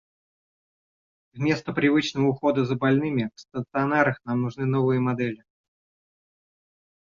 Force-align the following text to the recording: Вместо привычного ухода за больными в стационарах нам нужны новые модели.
Вместо 1.33 1.73
привычного 1.73 2.29
ухода 2.29 2.65
за 2.65 2.75
больными 2.75 3.29
в 3.35 3.39
стационарах 3.39 4.19
нам 4.25 4.41
нужны 4.41 4.65
новые 4.65 4.99
модели. 4.99 5.43